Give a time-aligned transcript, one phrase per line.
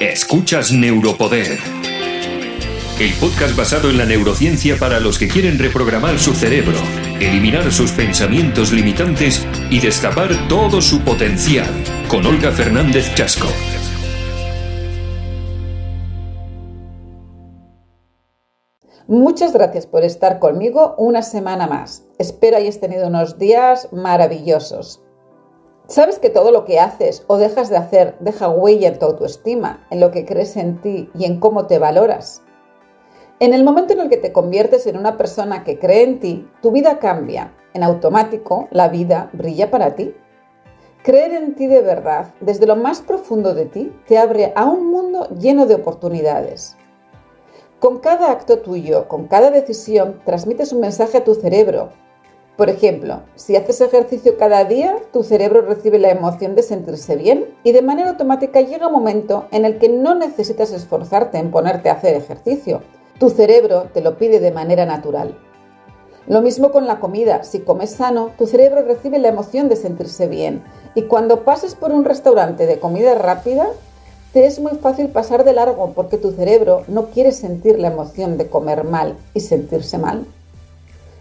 [0.00, 1.58] Escuchas Neuropoder.
[3.00, 6.78] El podcast basado en la neurociencia para los que quieren reprogramar su cerebro,
[7.18, 11.66] eliminar sus pensamientos limitantes y destapar todo su potencial.
[12.06, 13.48] Con Olga Fernández Chasco.
[19.08, 22.04] Muchas gracias por estar conmigo una semana más.
[22.20, 25.00] Espero hayas tenido unos días maravillosos.
[25.88, 29.86] Sabes que todo lo que haces o dejas de hacer deja huella en tu autoestima,
[29.88, 32.42] en lo que crees en ti y en cómo te valoras.
[33.40, 36.46] En el momento en el que te conviertes en una persona que cree en ti,
[36.60, 37.54] tu vida cambia.
[37.72, 40.14] En automático, la vida brilla para ti.
[41.02, 44.90] Creer en ti de verdad, desde lo más profundo de ti, te abre a un
[44.90, 46.76] mundo lleno de oportunidades.
[47.80, 51.88] Con cada acto tuyo, con cada decisión, transmites un mensaje a tu cerebro.
[52.58, 57.54] Por ejemplo, si haces ejercicio cada día, tu cerebro recibe la emoción de sentirse bien
[57.62, 61.88] y de manera automática llega un momento en el que no necesitas esforzarte en ponerte
[61.88, 62.82] a hacer ejercicio.
[63.20, 65.38] Tu cerebro te lo pide de manera natural.
[66.26, 67.44] Lo mismo con la comida.
[67.44, 70.64] Si comes sano, tu cerebro recibe la emoción de sentirse bien.
[70.96, 73.68] Y cuando pases por un restaurante de comida rápida,
[74.32, 78.36] te es muy fácil pasar de largo porque tu cerebro no quiere sentir la emoción
[78.36, 80.26] de comer mal y sentirse mal.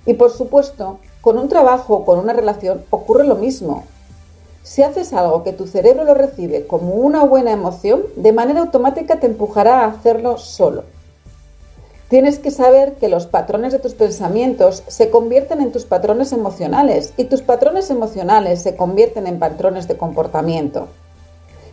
[0.07, 3.83] Y por supuesto, con un trabajo o con una relación ocurre lo mismo.
[4.63, 9.19] Si haces algo que tu cerebro lo recibe como una buena emoción, de manera automática
[9.19, 10.85] te empujará a hacerlo solo.
[12.07, 17.13] Tienes que saber que los patrones de tus pensamientos se convierten en tus patrones emocionales
[17.17, 20.87] y tus patrones emocionales se convierten en patrones de comportamiento.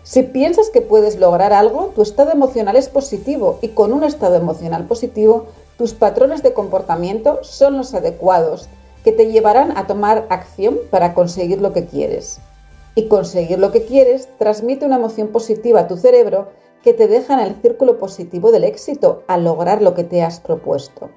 [0.03, 4.35] Si piensas que puedes lograr algo, tu estado emocional es positivo y con un estado
[4.35, 5.47] emocional positivo,
[5.79, 8.69] tus patrones de comportamiento son los adecuados
[9.05, 12.41] que te llevarán a tomar acción para conseguir lo que quieres.
[12.97, 16.49] Y conseguir lo que quieres transmite una emoción positiva a tu cerebro
[16.83, 20.41] que te deja en el círculo positivo del éxito al lograr lo que te has
[20.41, 21.11] propuesto.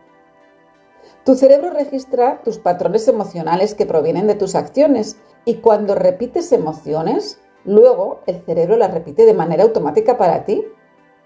[1.24, 7.40] Tu cerebro registra tus patrones emocionales que provienen de tus acciones y cuando repites emociones,
[7.68, 10.66] Luego, el cerebro la repite de manera automática para ti.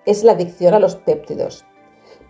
[0.08, 1.64] Es la adicción a los péptidos.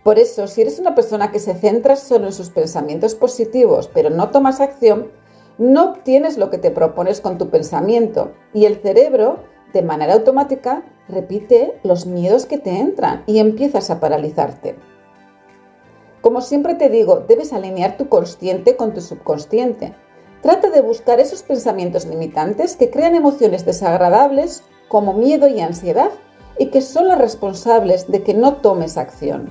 [0.02, 4.10] Por eso, si eres una persona que se centra solo en sus pensamientos positivos, pero
[4.10, 5.10] no tomas acción,
[5.58, 9.40] no obtienes lo que te propones con tu pensamiento y el cerebro,
[9.72, 14.76] de manera automática, repite los miedos que te entran y empiezas a paralizarte.
[16.20, 19.94] Como siempre te digo, debes alinear tu consciente con tu subconsciente
[20.42, 26.10] Trata de buscar esos pensamientos limitantes que crean emociones desagradables como miedo y ansiedad
[26.58, 29.50] y que son los responsables de que no tomes acción.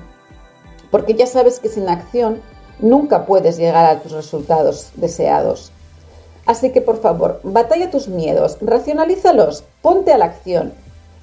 [0.91, 2.41] Porque ya sabes que sin acción
[2.79, 5.71] nunca puedes llegar a tus resultados deseados.
[6.45, 10.73] Así que por favor, batalla tus miedos, racionalízalos, ponte a la acción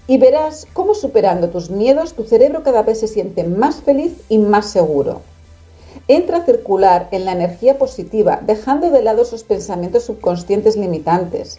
[0.07, 4.39] y verás cómo superando tus miedos tu cerebro cada vez se siente más feliz y
[4.39, 5.21] más seguro.
[6.07, 11.59] Entra a circular en la energía positiva, dejando de lado esos pensamientos subconscientes limitantes.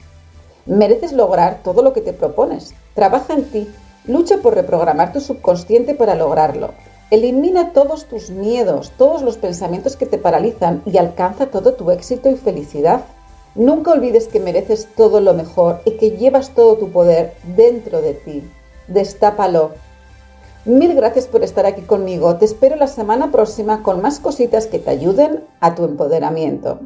[0.66, 2.74] Mereces lograr todo lo que te propones.
[2.96, 3.68] Trabaja en ti.
[4.06, 6.72] Lucha por reprogramar tu subconsciente para lograrlo.
[7.12, 12.30] Elimina todos tus miedos, todos los pensamientos que te paralizan y alcanza todo tu éxito
[12.30, 13.02] y felicidad.
[13.56, 18.14] Nunca olvides que mereces todo lo mejor y que llevas todo tu poder dentro de
[18.14, 18.44] ti.
[18.88, 19.72] Destápalo,
[20.66, 22.36] Mil gracias por estar aquí conmigo.
[22.36, 26.80] Te espero la semana próxima con más cositas que te ayuden a tu empoderamiento.